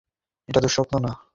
এটা 0.49 0.59
দুঃস্বপ্ন 0.59 0.93
না। 0.99 1.11